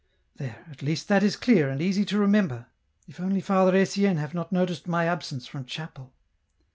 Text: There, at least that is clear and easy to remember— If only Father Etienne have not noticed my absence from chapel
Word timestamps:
There, 0.37 0.65
at 0.71 0.81
least 0.81 1.09
that 1.09 1.21
is 1.21 1.35
clear 1.35 1.69
and 1.69 1.79
easy 1.79 2.05
to 2.05 2.17
remember— 2.17 2.65
If 3.07 3.19
only 3.19 3.39
Father 3.39 3.75
Etienne 3.77 4.17
have 4.17 4.33
not 4.33 4.51
noticed 4.51 4.87
my 4.87 5.05
absence 5.05 5.45
from 5.45 5.63
chapel 5.63 6.11